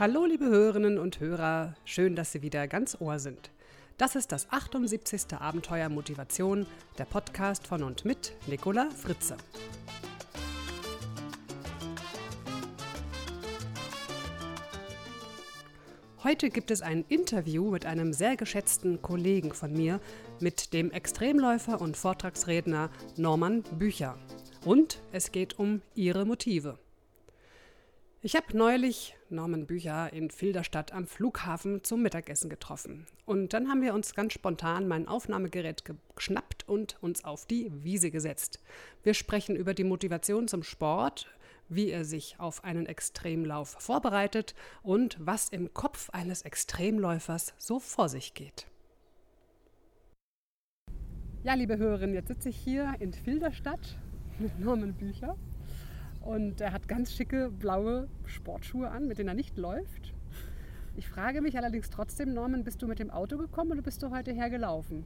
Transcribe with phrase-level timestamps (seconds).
[0.00, 3.50] Hallo liebe Hörerinnen und Hörer, schön, dass Sie wieder ganz Ohr sind.
[3.96, 5.36] Das ist das 78.
[5.36, 6.66] Abenteuer Motivation,
[6.98, 9.36] der Podcast von und mit Nicola Fritze.
[16.22, 19.98] Heute gibt es ein Interview mit einem sehr geschätzten Kollegen von mir,
[20.38, 24.16] mit dem Extremläufer und Vortragsredner Norman Bücher.
[24.64, 26.78] Und es geht um ihre Motive.
[28.20, 33.06] Ich habe neulich Norman Bücher in Filderstadt am Flughafen zum Mittagessen getroffen.
[33.26, 35.84] Und dann haben wir uns ganz spontan mein Aufnahmegerät
[36.16, 38.58] geschnappt und uns auf die Wiese gesetzt.
[39.04, 41.28] Wir sprechen über die Motivation zum Sport,
[41.68, 48.08] wie er sich auf einen Extremlauf vorbereitet und was im Kopf eines Extremläufers so vor
[48.08, 48.66] sich geht.
[51.44, 53.96] Ja, liebe Hörerinnen, jetzt sitze ich hier in Filderstadt
[54.40, 55.36] mit Norman Bücher
[56.28, 60.12] und er hat ganz schicke blaue Sportschuhe an, mit denen er nicht läuft.
[60.94, 64.10] Ich frage mich allerdings trotzdem, Norman, bist du mit dem Auto gekommen oder bist du
[64.10, 65.04] heute hergelaufen?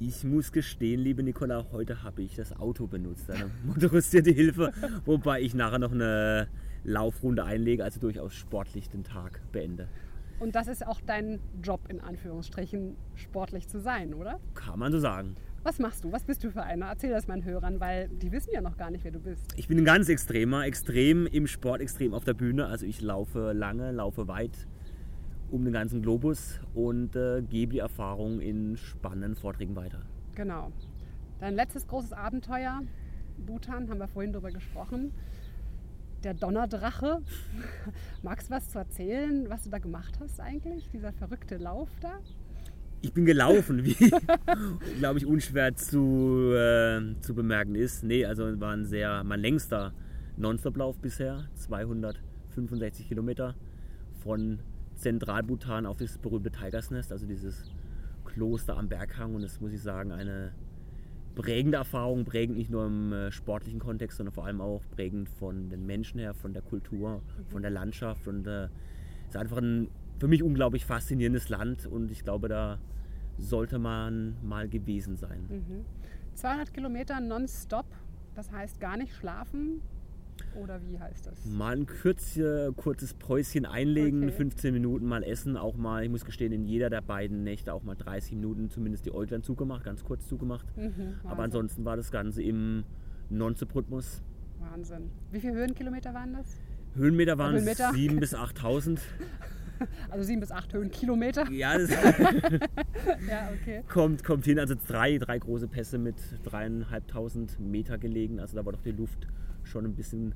[0.00, 4.72] Ich muss gestehen, liebe Nicola, heute habe ich das Auto benutzt, eine motorisierte Hilfe,
[5.04, 6.48] wobei ich nachher noch eine
[6.82, 9.86] Laufrunde einlege, also durchaus sportlich den Tag beende.
[10.40, 14.40] Und das ist auch dein Job in Anführungsstrichen, sportlich zu sein, oder?
[14.54, 15.36] Kann man so sagen.
[15.64, 16.10] Was machst du?
[16.10, 16.86] Was bist du für einer?
[16.86, 19.54] Erzähl das meinen Hörern, weil die wissen ja noch gar nicht, wer du bist.
[19.56, 22.66] Ich bin ein ganz extremer, extrem im Sport, extrem auf der Bühne.
[22.66, 24.66] Also ich laufe lange, laufe weit
[25.52, 30.02] um den ganzen Globus und äh, gebe die Erfahrung in spannenden Vorträgen weiter.
[30.34, 30.72] Genau.
[31.38, 32.82] Dein letztes großes Abenteuer,
[33.38, 35.12] Bhutan, haben wir vorhin darüber gesprochen.
[36.24, 37.20] Der Donnerdrache.
[38.22, 40.88] Magst du was zu erzählen, was du da gemacht hast eigentlich?
[40.88, 42.18] Dieser verrückte Lauf da?
[43.04, 43.94] Ich bin gelaufen, wie
[44.98, 48.04] glaube ich unschwer zu, äh, zu bemerken ist.
[48.04, 49.92] Nee, also war ein sehr, mein längster
[50.36, 53.56] Nonstop-Lauf bisher, 265 Kilometer
[54.22, 54.60] von
[54.94, 57.72] Zentralbhutan auf das berühmte Tigers Nest, also dieses
[58.24, 59.34] Kloster am Berghang.
[59.34, 60.52] Und das muss ich sagen, eine
[61.34, 65.68] prägende Erfahrung, prägend nicht nur im äh, sportlichen Kontext, sondern vor allem auch prägend von
[65.70, 68.28] den Menschen her, von der Kultur, von der Landschaft.
[68.28, 69.88] Und es äh, ist einfach ein
[70.22, 72.78] für mich unglaublich faszinierendes Land und ich glaube, da
[73.38, 75.48] sollte man mal gewesen sein.
[75.48, 75.84] Mhm.
[76.34, 77.86] 200 Kilometer nonstop,
[78.36, 79.82] das heißt gar nicht schlafen.
[80.54, 81.44] Oder wie heißt das?
[81.46, 84.32] Mal ein kürze, kurzes Päuschen einlegen, okay.
[84.32, 87.82] 15 Minuten mal essen, auch mal, ich muss gestehen, in jeder der beiden Nächte auch
[87.82, 90.68] mal 30 Minuten zumindest die Äuglein zugemacht, ganz kurz zugemacht.
[90.76, 92.84] Mhm, Aber ansonsten war das Ganze im
[93.28, 94.22] Non-Stop-Rhythmus.
[94.60, 95.10] Wahnsinn.
[95.32, 96.60] Wie viele Höhenkilometer waren das?
[96.94, 99.00] Höhenmeter waren es 7.000 bis 8.000.
[100.10, 101.50] Also sieben bis acht Höhenkilometer.
[101.50, 101.90] Ja, das
[103.28, 103.82] ja, okay.
[103.88, 104.58] kommt, kommt hin.
[104.58, 108.40] Also drei, drei große Pässe mit dreieinhalbtausend Meter gelegen.
[108.40, 109.26] Also da war doch die Luft
[109.62, 110.34] schon ein bisschen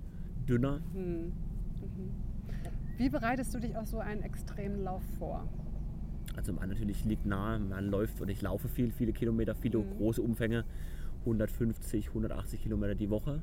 [0.48, 0.80] dünner.
[0.92, 1.24] Hm.
[1.24, 1.32] Mhm.
[2.96, 5.46] Wie bereitest du dich auf so einen extremen Lauf vor?
[6.34, 9.96] Also man natürlich liegt nahe, man läuft und ich laufe viel, viele Kilometer, viele mhm.
[9.98, 10.64] große Umfänge,
[11.20, 13.42] 150, 180 Kilometer die Woche.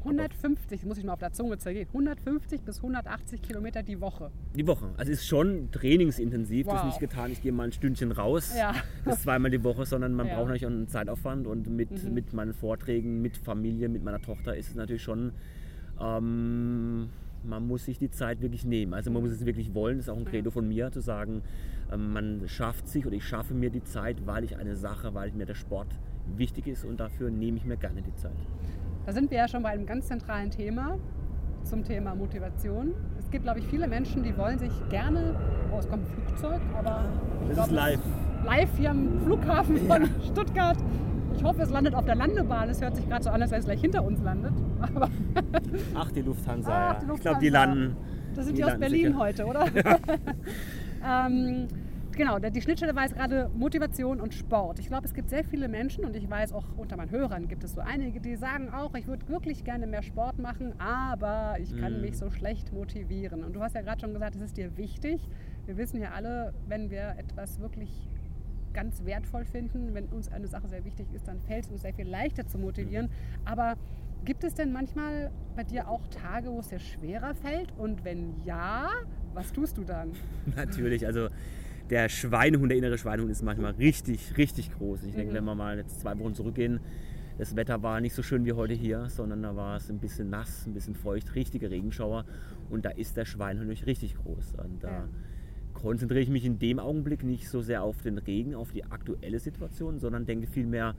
[0.00, 4.30] 150, muss ich mal auf der Zunge zergehen, 150 bis 180 Kilometer die Woche.
[4.56, 4.90] Die Woche.
[4.96, 6.66] Also ist schon trainingsintensiv.
[6.66, 6.72] Wow.
[6.72, 8.54] Das ist nicht getan, ich gehe mal ein Stündchen raus.
[8.56, 8.74] Ja.
[9.04, 10.34] Das zweimal die Woche, sondern man ja.
[10.34, 11.46] braucht natürlich auch einen Zeitaufwand.
[11.46, 12.14] Und mit, mhm.
[12.14, 15.32] mit meinen Vorträgen, mit Familie, mit meiner Tochter ist es natürlich schon,
[16.00, 17.08] ähm,
[17.42, 18.94] man muss sich die Zeit wirklich nehmen.
[18.94, 19.98] Also man muss es wirklich wollen.
[19.98, 21.42] Das ist auch ein Credo von mir, zu sagen,
[21.92, 25.32] ähm, man schafft sich oder ich schaffe mir die Zeit, weil ich eine Sache, weil
[25.32, 25.88] mir der Sport
[26.36, 28.36] wichtig ist und dafür nehme ich mir gerne die Zeit.
[29.06, 30.98] Da sind wir ja schon bei einem ganz zentralen Thema
[31.64, 32.94] zum Thema Motivation.
[33.18, 35.34] Es gibt, glaube ich, viele Menschen, die wollen sich gerne,
[35.72, 37.04] oh, es kommt ein Flugzeug, aber
[37.46, 38.00] das glaub, ist live.
[38.44, 40.08] Live hier am Flughafen von ja.
[40.30, 40.78] Stuttgart.
[41.36, 42.68] Ich hoffe, es landet auf der Landebahn.
[42.68, 44.52] Es hört sich gerade so an, als wenn es gleich hinter uns landet.
[44.94, 45.08] Aber
[45.94, 46.70] Ach, die Lufthansa.
[46.72, 47.14] Ach, die Lufthansa.
[47.14, 47.96] Ich glaube, die landen.
[48.34, 49.18] Das sind die, die aus Berlin sicher.
[49.18, 49.66] heute, oder?
[51.02, 51.66] Ähm,
[52.12, 54.78] genau, die Schnittstelle war jetzt gerade Motivation und Sport.
[54.78, 57.64] Ich glaube, es gibt sehr viele Menschen und ich weiß auch unter meinen Hörern gibt
[57.64, 61.76] es so einige, die sagen auch, ich würde wirklich gerne mehr Sport machen, aber ich
[61.76, 62.00] kann mhm.
[62.02, 63.44] mich so schlecht motivieren.
[63.44, 65.28] Und du hast ja gerade schon gesagt, es ist dir wichtig.
[65.66, 67.90] Wir wissen ja alle, wenn wir etwas wirklich
[68.72, 71.92] ganz wertvoll finden, wenn uns eine Sache sehr wichtig ist, dann fällt es uns sehr
[71.92, 73.06] viel leichter zu motivieren.
[73.06, 73.46] Mhm.
[73.46, 73.76] Aber
[74.24, 77.72] gibt es denn manchmal bei dir auch Tage, wo es dir schwerer fällt?
[77.78, 78.88] Und wenn ja,
[79.34, 80.12] was tust du dann?
[80.56, 81.28] Natürlich, also
[81.90, 85.02] der Schweinehund, der innere Schweinehund ist manchmal richtig, richtig groß.
[85.04, 85.36] Ich denke, mhm.
[85.36, 86.80] wenn wir mal jetzt zwei Wochen zurückgehen,
[87.38, 90.30] das Wetter war nicht so schön wie heute hier, sondern da war es ein bisschen
[90.30, 92.24] nass, ein bisschen feucht, richtige Regenschauer.
[92.68, 94.54] Und da ist der Schweinehund richtig groß.
[94.62, 95.08] Und da ja.
[95.72, 99.38] konzentriere ich mich in dem Augenblick nicht so sehr auf den Regen, auf die aktuelle
[99.38, 100.94] Situation, sondern denke vielmehr,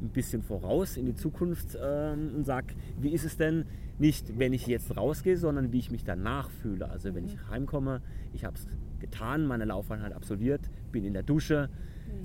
[0.00, 3.64] ein bisschen voraus in die Zukunft ähm, und sage, wie ist es denn
[3.98, 6.90] nicht, wenn ich jetzt rausgehe, sondern wie ich mich danach fühle.
[6.90, 8.02] Also wenn ich heimkomme,
[8.34, 8.66] ich habe es
[9.00, 10.60] getan, meine Laufeinheit absolviert,
[10.92, 11.70] bin in der Dusche,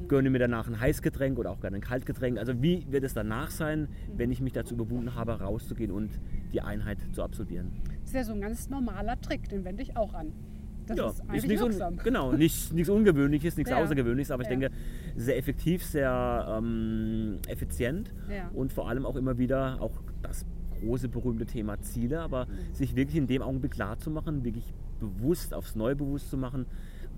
[0.08, 2.38] gönne mir danach ein Heißgetränk oder auch gerne ein Kaltgetränk.
[2.38, 6.20] Also wie wird es danach sein, wenn ich mich dazu überwunden habe, rauszugehen und
[6.52, 7.72] die Einheit zu absolvieren?
[8.02, 10.34] Das ist ja so ein ganz normaler Trick, den wende ich auch an.
[10.96, 11.94] Das ja, ist eigentlich nichts, wirksam.
[11.94, 13.78] un genau, nichts, nichts Ungewöhnliches, nichts Ja.
[13.78, 14.56] Außergewöhnliches, aber ich Ja.
[14.58, 14.76] denke,
[15.16, 18.14] sehr effektiv, sehr ähm, effizient
[18.54, 20.46] und vor allem auch immer wieder auch das
[20.82, 25.54] große berühmte Thema Ziele, aber sich wirklich in dem Augenblick klar zu machen, wirklich bewusst
[25.54, 26.66] aufs Neue bewusst zu machen,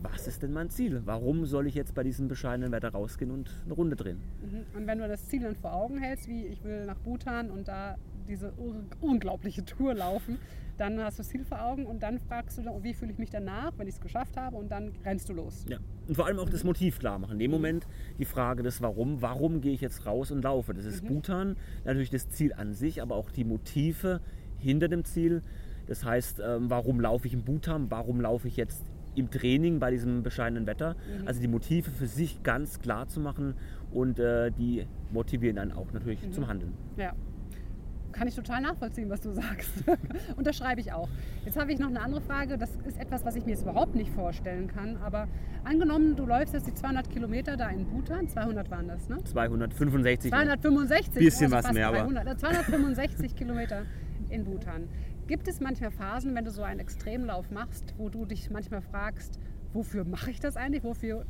[0.01, 1.01] was ist denn mein Ziel?
[1.05, 4.17] Warum soll ich jetzt bei diesem bescheidenen Wetter rausgehen und eine Runde drehen?
[4.41, 4.77] Mhm.
[4.77, 7.69] Und wenn du das Ziel dann vor Augen hältst, wie ich will nach Bhutan und
[7.69, 7.95] da
[8.27, 8.53] diese
[9.01, 10.39] unglaubliche Tour laufen,
[10.77, 13.29] dann hast du das Ziel vor Augen und dann fragst du, wie fühle ich mich
[13.29, 15.65] danach, wenn ich es geschafft habe und dann rennst du los.
[15.69, 15.77] Ja.
[16.07, 17.33] Und vor allem auch das Motiv klar machen.
[17.33, 17.87] In dem Moment
[18.17, 19.21] die Frage des Warum.
[19.21, 20.73] Warum gehe ich jetzt raus und laufe?
[20.73, 21.55] Das ist Bhutan,
[21.85, 24.19] natürlich das Ziel an sich, aber auch die Motive
[24.57, 25.41] hinter dem Ziel.
[25.85, 27.91] Das heißt, ähm, warum laufe ich in Bhutan?
[27.91, 28.83] Warum laufe ich jetzt
[29.15, 30.95] im Training bei diesem bescheidenen Wetter?
[31.25, 33.53] Also die Motive für sich ganz klar zu machen
[33.91, 36.73] und äh, die motivieren dann auch natürlich zum Handeln.
[36.97, 37.13] Ja.
[38.13, 39.71] Kann ich total nachvollziehen, was du sagst.
[40.37, 41.09] Unterschreibe ich auch.
[41.45, 42.57] Jetzt habe ich noch eine andere Frage.
[42.57, 44.97] Das ist etwas, was ich mir jetzt überhaupt nicht vorstellen kann.
[44.97, 45.27] Aber
[45.63, 48.29] angenommen, du läufst jetzt die 200 Kilometer da in Bhutan.
[48.29, 49.23] 200 waren das, ne?
[49.23, 50.31] 265.
[50.31, 51.13] 265.
[51.15, 53.85] Bisschen also was mehr, aber- 300, äh, 265 Kilometer
[54.29, 54.87] in Bhutan.
[55.27, 59.39] Gibt es manchmal Phasen, wenn du so einen Extremlauf machst, wo du dich manchmal fragst,
[59.73, 60.83] wofür mache ich das eigentlich?
[60.83, 61.25] Wofür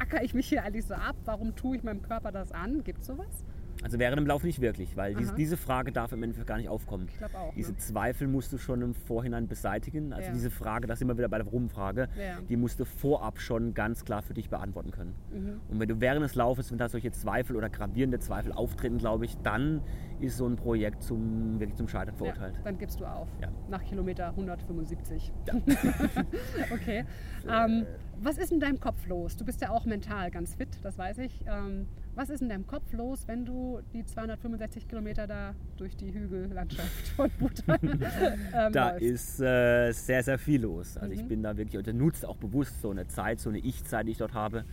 [0.00, 1.16] acker ich mich hier eigentlich so ab?
[1.26, 2.82] Warum tue ich meinem Körper das an?
[2.82, 3.44] Gibt es sowas?
[3.82, 5.36] Also während dem Lauf nicht wirklich, weil dies, Aha.
[5.36, 7.06] diese Frage darf im Endeffekt gar nicht aufkommen.
[7.08, 7.52] Ich glaube auch.
[7.54, 7.78] Diese Ne?
[7.78, 10.12] Zweifel musst du schon im Vorhinein beseitigen.
[10.12, 10.32] Also Ja.
[10.34, 12.38] diese Frage, das wir wieder bei der Warum-Frage, Ja.
[12.48, 15.14] die musst du vorab schon ganz klar für dich beantworten können.
[15.32, 15.60] Mhm.
[15.68, 19.24] Und wenn du während des Laufes, wenn da solche Zweifel oder gravierende Zweifel auftreten, glaube
[19.24, 19.80] ich, dann
[20.20, 22.54] ist so ein Projekt zum, wirklich zum Scheitern verurteilt.
[22.56, 23.26] Ja, dann gibst du auf.
[23.68, 25.32] Nach Kilometer 175.
[26.72, 27.04] okay.
[27.48, 27.86] Ähm,
[28.20, 29.36] was ist in deinem Kopf los?
[29.36, 31.44] Du bist ja auch mental ganz fit, das weiß ich.
[31.48, 36.12] Ähm, was ist in deinem Kopf los, wenn du die 265 Kilometer da durch die
[36.12, 39.02] Hügellandschaft von Bhutan ähm, Da läufst?
[39.02, 40.96] ist äh, sehr, sehr viel los.
[40.96, 41.28] Also ich Mhm.
[41.28, 44.18] bin da wirklich, und nutze auch bewusst so eine Zeit, so eine Ich-Zeit, die ich
[44.18, 44.64] dort habe,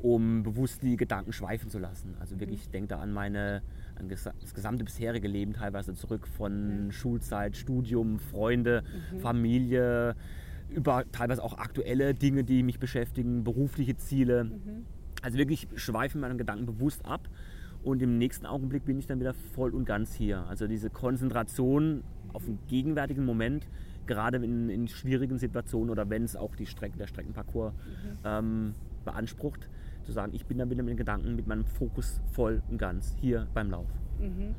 [0.00, 2.14] um bewusst die Gedanken schweifen zu lassen.
[2.20, 3.62] Also wirklich, ich denke da an meine,
[3.96, 8.84] an das gesamte bisherige Leben teilweise zurück von Schulzeit, Studium, Freunde,
[9.20, 10.14] Familie,
[10.70, 14.50] über teilweise auch aktuelle Dinge, die mich beschäftigen, berufliche Ziele.
[15.22, 17.28] Also wirklich schweifen meine Gedanken bewusst ab
[17.82, 20.46] und im nächsten Augenblick bin ich dann wieder voll und ganz hier.
[20.48, 23.66] Also diese Konzentration auf den gegenwärtigen Moment,
[24.06, 27.74] gerade in, in schwierigen Situationen oder wenn es auch die Strecke, der Streckenparcours
[28.24, 28.74] ähm,
[29.04, 29.68] beansprucht,
[30.04, 33.14] zu sagen, ich bin dann wieder mit den Gedanken, mit meinem Fokus voll und ganz
[33.20, 33.86] hier beim Lauf.
[34.18, 34.54] Mhm.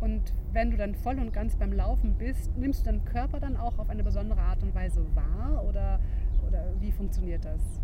[0.00, 3.56] Und wenn du dann voll und ganz beim Laufen bist, nimmst du deinen Körper dann
[3.56, 5.64] auch auf eine besondere Art und Weise wahr?
[5.66, 6.00] Oder,
[6.46, 7.80] oder wie funktioniert das?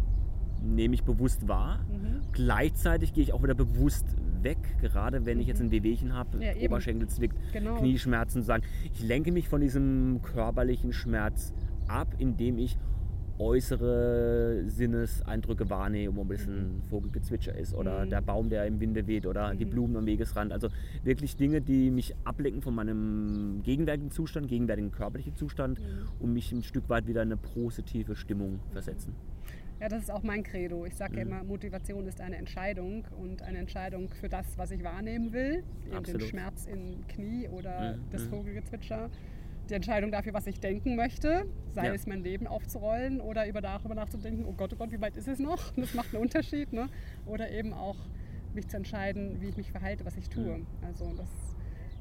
[0.64, 1.85] Nehme ich bewusst wahr.
[1.91, 2.20] Mhm.
[2.32, 4.06] Gleichzeitig gehe ich auch wieder bewusst
[4.43, 6.53] weg, gerade wenn ich jetzt ein Wehwehchen habe, Ja.
[6.67, 7.76] Oberschenkel zwickt, Genau.
[7.76, 8.62] Knieschmerzen, sagen,
[8.93, 11.53] ich lenke mich von diesem körperlichen Schmerz
[11.88, 12.76] ab, indem ich
[13.38, 18.11] äußere Sinneseindrücke wahrnehme, ob es ein Vogelgezwitscher ist oder Mhm.
[18.11, 20.53] der Baum, der im Winde weht oder die Blumen am Wegesrand.
[20.53, 20.69] Also
[21.03, 25.85] wirklich Dinge, die mich ablenken von meinem gegenwärtigen Zustand, gegenwärtigen körperlichen Zustand Mhm.
[26.21, 29.14] und mich ein Stück weit wieder in eine positive Stimmung versetzen.
[29.83, 30.85] Ja, das ist auch mein Credo.
[30.87, 31.33] Ich sage ja Mhm.
[31.33, 36.05] immer, Motivation ist eine Entscheidung und eine Entscheidung für das, was ich wahrnehmen will, eben
[36.05, 36.21] den.
[36.21, 38.31] Schmerz im Knie oder Mhm, das mhm.
[38.31, 39.11] Vogelgezwitscher.
[39.69, 41.95] Die Entscheidung dafür, was ich denken möchte, sei Ja.
[41.95, 45.27] es mein Leben aufzurollen oder über darüber nachzudenken, oh Gott, oh Gott, wie weit ist
[45.27, 45.73] es noch?
[45.77, 46.73] Das macht einen Unterschied.
[46.73, 46.89] Ne?
[47.27, 47.97] Oder eben auch
[48.55, 50.61] mich zu entscheiden, wie ich mich verhalte, was ich tue.
[50.87, 51.29] Also das,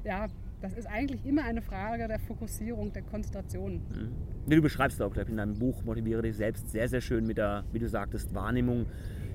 [0.04, 0.28] ja,
[0.62, 3.74] das ist eigentlich immer eine Frage der Fokussierung, der Konzentration.
[3.74, 4.12] Mhm.
[4.48, 7.36] Du beschreibst auch, glaub ich, in deinem Buch Motiviere dich selbst sehr, sehr schön mit
[7.38, 8.86] der, wie du sagtest, Wahrnehmung,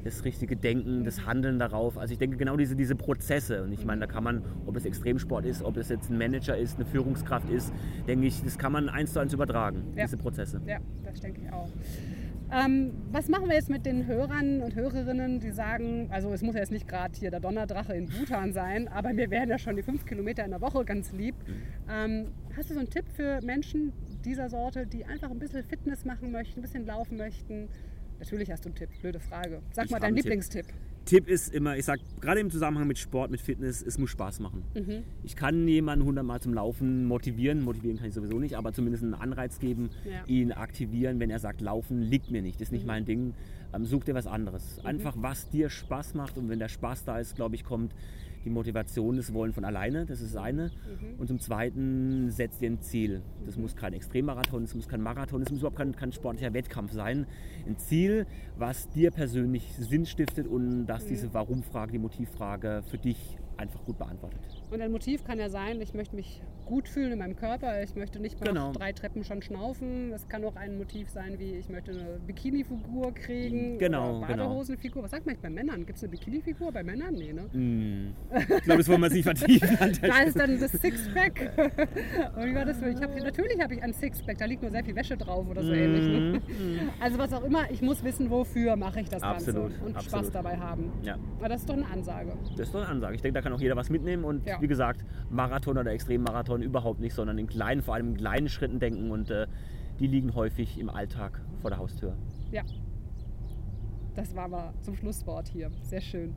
[0.04, 1.98] das richtige Denken, das Handeln darauf.
[1.98, 3.64] Also ich denke genau diese, diese Prozesse.
[3.64, 6.58] Und ich meine, da kann man, ob es Extremsport ist, ob es jetzt ein Manager
[6.58, 7.74] ist, eine Führungskraft ist,
[8.08, 10.06] denke ich, das kann man eins zu eins übertragen, Ja.
[10.06, 10.62] diese Prozesse.
[10.66, 11.70] Ja, das denke ich auch.
[12.52, 16.56] Ähm, was machen wir jetzt mit den Hörern und Hörerinnen, die sagen, also es muss
[16.56, 19.76] ja jetzt nicht gerade hier der Donnerdrache in Bhutan sein, aber mir wären ja schon
[19.76, 21.36] die fünf Kilometer in der Woche ganz lieb.
[21.90, 23.92] Ähm, hast du so einen Tipp für Menschen
[24.24, 27.68] dieser Sorte, die einfach ein bisschen Fitness machen möchten, ein bisschen laufen möchten?
[28.20, 29.62] Natürlich hast du einen Tipp, blöde Frage.
[29.74, 30.66] Sag Ich mal deinen einen Tipp.
[31.08, 34.42] Tipp ist immer, ich sage, gerade im Zusammenhang mit Sport, mit Fitness, es muss Spaß
[34.42, 34.64] machen.
[34.76, 35.04] Mhm.
[35.24, 39.14] Ich kann jemanden hundertmal zum Laufen motivieren, motivieren kann ich sowieso nicht, aber zumindest einen
[39.14, 40.26] Anreiz geben, Ja.
[40.28, 43.34] ihn aktivieren, wenn er sagt, Laufen liegt mir nicht, ist nicht mein Ding,
[43.74, 44.80] ähm, such dir was anderes.
[44.84, 47.94] Einfach was dir Spaß macht und wenn der Spaß da ist, glaube ich, kommt
[48.48, 50.68] die Motivation, das Wollen von alleine, das ist das eine.
[50.68, 51.20] Mhm.
[51.20, 53.22] Und zum Zweiten setzt dir ein Ziel.
[53.46, 53.64] Das mhm.
[53.64, 57.28] muss kein Extremmarathon, das muss kein Marathon, das muss überhaupt kein, kein sportlicher Wettkampf sein.
[57.68, 58.26] Ein Ziel,
[58.58, 61.10] was dir persönlich Sinn stiftet und dass mhm.
[61.10, 64.40] diese Warum-Frage, die Motivfrage für dich einfach gut beantwortet.
[64.70, 67.96] Und ein Motiv kann ja sein, ich möchte mich gut fühlen in meinem Körper, ich
[67.96, 68.72] möchte nicht nach genau.
[68.74, 70.12] drei Treppen schon schnaufen.
[70.12, 74.50] Es kann auch ein Motiv sein, wie ich möchte eine Bikini-Figur kriegen genau, oder genau.
[74.50, 74.96] Badehosenfigur.
[74.96, 75.04] Genau.
[75.06, 75.86] Was sagt man jetzt bei Männern?
[75.86, 77.14] Gibt es eine Bikini-Figur bei Männern?
[77.14, 77.44] Nee, ne?
[77.54, 78.14] Mm.
[78.38, 79.70] Ich glaube, das wollen wir nicht vertiefen.
[80.02, 81.54] da ist dann das Sixpack.
[82.36, 82.82] Und wie war das?
[82.82, 85.64] Ich hab, natürlich habe ich ein Sixpack, da liegt nur sehr viel Wäsche drauf oder
[85.64, 85.76] so mm.
[85.76, 86.06] ähnlich.
[86.06, 86.40] Ne?
[86.40, 86.90] Mm.
[87.00, 89.72] Also was auch immer, ich muss wissen, wofür mache ich das Absolut.
[89.72, 90.26] Ganze und Absolut.
[90.26, 90.92] Spaß dabei haben.
[91.04, 91.18] Ja.
[91.40, 92.34] Aber das ist doch eine Ansage.
[92.58, 93.16] Das ist doch eine Ansage.
[93.16, 94.62] Ich denke, da kann auch jeder was mitnehmen und ja.
[94.62, 98.80] wie gesagt, Marathon oder Extremmarathon überhaupt nicht, sondern in kleinen, vor allem in kleinen Schritten
[98.80, 99.48] denken und äh,
[100.02, 102.14] die liegen häufig im Alltag vor der Haustür.
[102.52, 102.64] Ja.
[104.16, 105.72] Das war aber zum Schlusswort hier.
[105.84, 106.36] Sehr schön.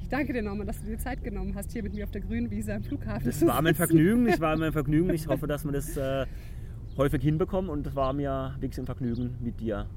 [0.00, 2.20] Ich danke dir nochmal, dass du dir Zeit genommen hast, hier mit mir auf der
[2.20, 3.24] grünen Wiese am Flughafen.
[3.24, 4.28] Das war mein Vergnügen.
[4.28, 5.10] Ich war mein Vergnügen.
[5.10, 6.26] Ich hoffe, dass wir das äh,
[6.96, 9.88] häufig hinbekommen und es war mir wirklich ein Vergnügen, mit dir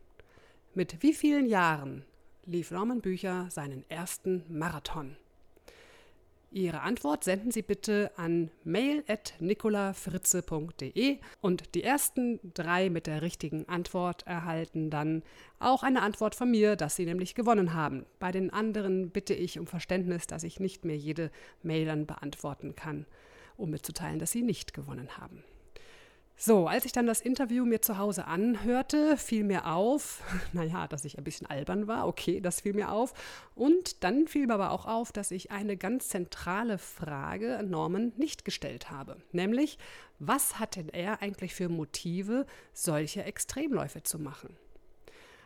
[0.74, 2.04] Mit wie vielen Jahren
[2.44, 5.16] lief Norman Bücher seinen ersten Marathon.
[6.54, 14.26] Ihre Antwort senden Sie bitte an mail.nicolafritze.de und die ersten drei mit der richtigen Antwort
[14.26, 15.22] erhalten dann
[15.60, 18.04] auch eine Antwort von mir, dass Sie nämlich gewonnen haben.
[18.18, 21.30] Bei den anderen bitte ich um Verständnis, dass ich nicht mehr jede
[21.62, 23.06] Mail dann beantworten kann,
[23.56, 25.42] um mitzuteilen, dass Sie nicht gewonnen haben.
[26.36, 30.22] So, als ich dann das Interview mir zu Hause anhörte, fiel mir auf,
[30.52, 33.14] naja, dass ich ein bisschen albern war, okay, das fiel mir auf.
[33.54, 38.12] Und dann fiel mir aber auch auf, dass ich eine ganz zentrale Frage an Norman
[38.16, 39.18] nicht gestellt habe.
[39.30, 39.78] Nämlich,
[40.18, 44.56] was hat denn er eigentlich für Motive, solche Extremläufe zu machen?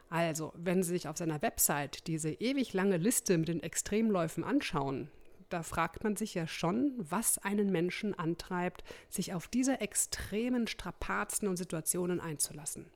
[0.08, 5.10] Also, wenn Sie sich auf seiner Website diese ewig lange Liste mit den Extremläufen anschauen,
[5.48, 11.48] da fragt man sich ja schon, was einen Menschen antreibt, sich auf diese extremen Strapazen
[11.48, 12.86] und Situationen einzulassen.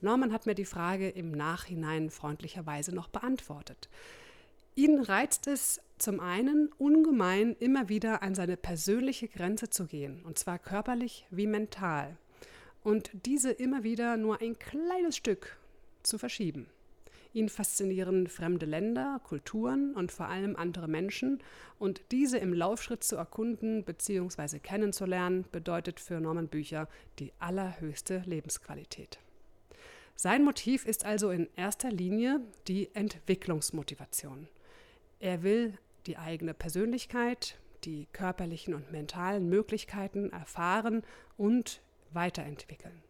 [0.00, 3.88] Norman hat mir die Frage im Nachhinein freundlicherweise noch beantwortet.
[4.76, 10.38] Ihn reizt es zum einen ungemein, immer wieder an seine persönliche Grenze zu gehen, und
[10.38, 12.16] zwar körperlich wie mental,
[12.84, 15.58] und diese immer wieder nur ein kleines Stück
[16.04, 16.68] zu verschieben.
[17.38, 21.40] Ihn faszinieren fremde Länder, Kulturen und vor allem andere Menschen.
[21.78, 24.58] Und diese im Laufschritt zu erkunden bzw.
[24.58, 26.88] kennenzulernen, bedeutet für Norman Bücher
[27.20, 29.20] die allerhöchste Lebensqualität.
[30.16, 34.48] Sein Motiv ist also in erster Linie die Entwicklungsmotivation.
[35.20, 41.04] Er will die eigene Persönlichkeit, die körperlichen und mentalen Möglichkeiten erfahren
[41.36, 43.00] und weiterentwickeln.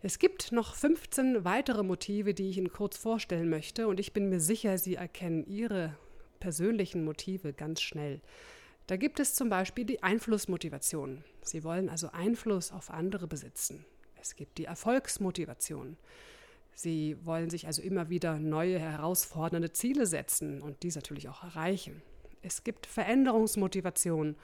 [0.00, 4.28] Es gibt noch 15 weitere Motive, die ich Ihnen kurz vorstellen möchte, und ich bin
[4.28, 5.96] mir sicher, Sie erkennen Ihre
[6.38, 8.20] persönlichen Motive ganz schnell.
[8.86, 11.24] Da gibt es zum Beispiel die Einflussmotivation.
[11.42, 13.84] Sie wollen also Einfluss auf andere besitzen.
[14.20, 15.96] Es gibt die Erfolgsmotivation.
[16.74, 22.02] Sie wollen sich also immer wieder neue herausfordernde Ziele setzen und dies natürlich auch erreichen.
[22.40, 24.36] Es gibt Veränderungsmotivation.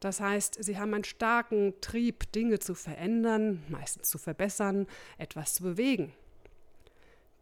[0.00, 4.86] Das heißt, sie haben einen starken Trieb, Dinge zu verändern, meistens zu verbessern,
[5.16, 6.12] etwas zu bewegen.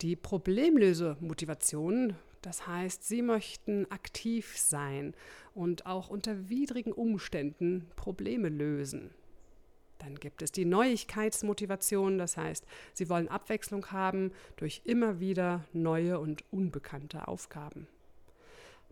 [0.02, 5.14] Die Problemlösemotivation, das heißt, sie möchten aktiv sein
[5.54, 9.10] und auch unter widrigen Umständen Probleme lösen.
[9.98, 16.20] Dann gibt es die Neuigkeitsmotivation, das heißt, sie wollen Abwechslung haben durch immer wieder neue
[16.20, 17.88] und unbekannte Aufgaben.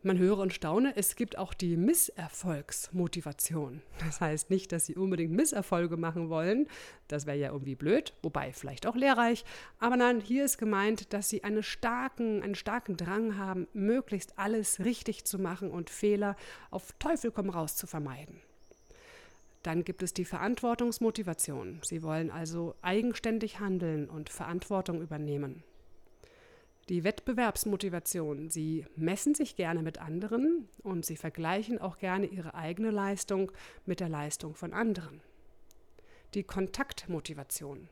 [0.06, 3.80] Man höre und staune, es gibt auch die Misserfolgsmotivation.
[4.00, 6.68] Das heißt nicht, dass sie unbedingt Misserfolge machen wollen,
[7.08, 9.46] das wäre ja irgendwie blöd, wobei vielleicht auch lehrreich,
[9.78, 14.80] aber nein, hier ist gemeint, dass sie einen starken, einen starken Drang haben, möglichst alles
[14.80, 16.36] richtig zu machen und Fehler
[16.70, 18.42] auf Teufel komm raus zu vermeiden.
[19.62, 21.80] Dann gibt es die Verantwortungsmotivation.
[21.82, 25.64] Sie wollen also eigenständig handeln und Verantwortung übernehmen.
[26.90, 28.50] Die Wettbewerbsmotivation.
[28.50, 33.50] Sie messen sich gerne mit anderen und sie vergleichen auch gerne ihre eigene Leistung
[33.86, 35.22] mit der Leistung von anderen.
[36.34, 37.88] Die Kontaktmotivation.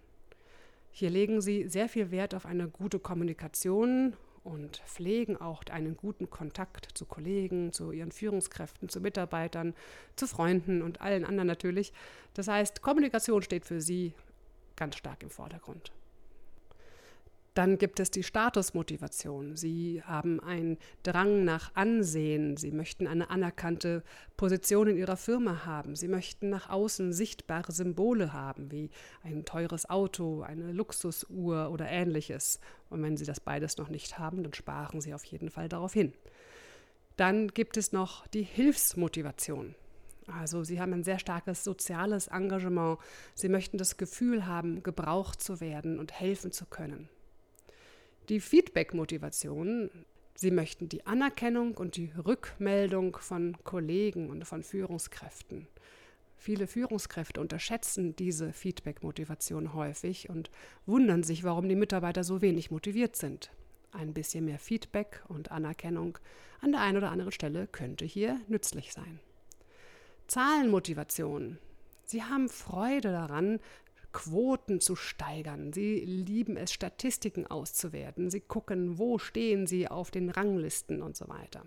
[0.90, 6.28] Hier legen sie sehr viel Wert auf eine gute Kommunikation und pflegen auch einen guten
[6.28, 9.74] Kontakt zu Kollegen, zu ihren Führungskräften, zu Mitarbeitern,
[10.16, 11.94] zu Freunden und allen anderen natürlich.
[12.34, 14.12] Das heißt, Kommunikation steht für sie
[14.76, 15.92] ganz stark im Vordergrund.
[17.54, 19.56] Dann gibt es die Statusmotivation.
[19.56, 22.56] Sie haben einen Drang nach Ansehen.
[22.56, 24.02] Sie möchten eine anerkannte
[24.38, 25.94] Position in ihrer Firma haben.
[25.94, 28.88] Sie möchten nach außen sichtbare Symbole haben, wie
[29.22, 32.58] ein teures Auto, eine Luxusuhr oder ähnliches.
[32.88, 35.92] Und wenn Sie das beides noch nicht haben, dann sparen Sie auf jeden Fall darauf
[35.92, 36.14] hin.
[37.18, 39.74] Dann gibt es noch die Hilfsmotivation.
[40.26, 42.98] Also sie haben ein sehr starkes soziales Engagement.
[43.34, 47.08] Sie möchten das Gefühl haben, gebraucht zu werden und helfen zu können.
[48.28, 49.90] Die Feedback-Motivation,
[50.34, 55.66] Sie möchten die Anerkennung und die Rückmeldung von Kollegen und von Führungskräften.
[56.36, 60.50] Viele Führungskräfte unterschätzen diese Feedback-Motivation häufig und
[60.86, 63.50] wundern sich, warum die Mitarbeiter so wenig motiviert sind.
[63.92, 66.18] Ein bisschen mehr Feedback und Anerkennung
[66.60, 69.20] an der einen oder anderen Stelle könnte hier nützlich sein.
[70.28, 71.58] Zahlenmotivation.
[72.04, 73.60] Sie haben Freude daran,
[74.12, 75.72] Quoten zu steigern.
[75.72, 78.30] Sie lieben es, Statistiken auszuwerten.
[78.30, 81.64] Sie gucken, wo stehen sie auf den Ranglisten und so weiter.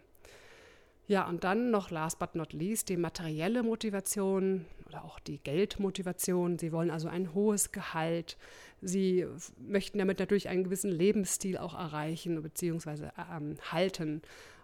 [1.08, 6.58] Ja, und dann noch last but not least die materielle Motivation oder auch die Geldmotivation.
[6.58, 8.38] Sie wollen also ein hohes Gehalt.
[8.82, 9.28] Sie
[9.60, 13.10] möchten damit natürlich einen gewissen Lebensstil auch erreichen bzw.
[13.32, 14.24] Ähm, halten.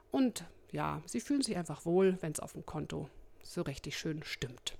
[0.10, 3.08] Und ja, sie fühlen sich einfach wohl, wenn es auf dem Konto
[3.44, 4.78] so richtig schön stimmt.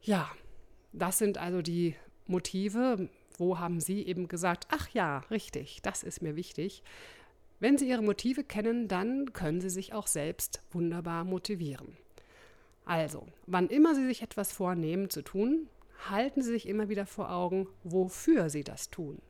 [0.00, 0.30] Ja,
[0.94, 1.94] das sind also die
[2.26, 3.08] Motive.
[3.36, 6.82] Wo haben Sie eben gesagt, ach ja, richtig, das ist mir wichtig.
[7.58, 11.96] Wenn Sie Ihre Motive kennen, dann können Sie sich auch selbst wunderbar motivieren.
[12.84, 15.68] Also, wann immer Sie sich etwas vornehmen zu tun,
[16.10, 19.20] halten Sie sich immer wieder vor Augen, wofür Sie das tun.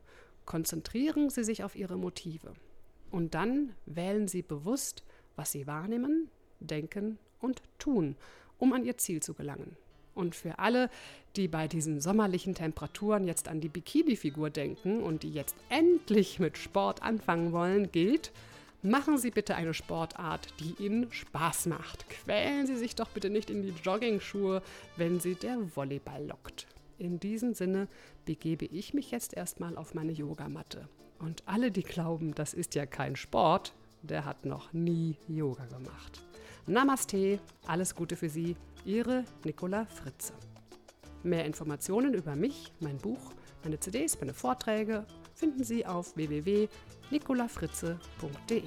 [0.45, 2.53] Konzentrieren Sie sich auf Ihre Motive.
[3.09, 5.03] Und dann wählen Sie bewusst,
[5.35, 8.17] was Sie wahrnehmen, denken und tun,
[8.59, 9.77] um an Ihr Ziel zu gelangen.
[10.15, 10.89] Und für alle,
[11.35, 16.57] die bei diesen sommerlichen Temperaturen jetzt an die Bikini-Figur denken und die jetzt endlich mit
[16.57, 18.31] Sport anfangen wollen, gilt,
[18.81, 22.09] machen Sie bitte eine Sportart, die Ihnen Spaß macht.
[22.09, 24.61] Quälen Sie sich doch bitte nicht in die Joggingschuhe,
[24.95, 26.67] wenn Sie der Volleyball lockt.
[26.97, 27.89] In diesem Sinne
[28.23, 30.87] begebe ich mich jetzt erstmal auf meine Yogamatte.
[31.19, 36.21] Und alle, die glauben, das ist ja kein Sport, der hat noch nie Yoga gemacht.
[36.67, 40.33] Namaste, alles Gute für Sie Ihre Nicola Fritze.
[41.21, 48.63] Mehr Informationen über mich, mein Buch, meine CDs, meine Vorträge finden Sie auf www.nicolafritze.de.